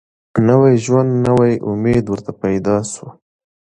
نوی 0.47 0.73
ژوند 0.83 1.09
نوی 1.27 1.53
امید 1.69 2.05
ورته 2.09 2.31
پیدا 2.43 2.77
سو 2.91 3.05